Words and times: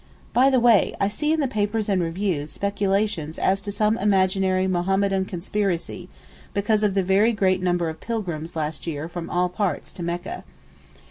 By 0.33 0.49
the 0.49 0.59
way, 0.59 0.95
I 0.99 1.07
see 1.07 1.31
in 1.31 1.41
the 1.41 1.47
papers 1.47 1.87
and 1.87 2.01
reviews 2.01 2.49
speculations 2.49 3.37
as 3.37 3.61
to 3.61 3.71
some 3.71 3.99
imaginary 3.99 4.65
Mohammedan 4.65 5.25
conspiracy, 5.25 6.09
because 6.55 6.81
of 6.81 6.95
the 6.95 7.03
very 7.03 7.33
great 7.33 7.61
number 7.61 7.87
of 7.87 8.01
pilgrims 8.01 8.55
last 8.55 8.87
year 8.87 9.07
from 9.07 9.29
all 9.29 9.47
parts 9.47 9.91
to 9.91 10.01
Mecca. 10.01 10.43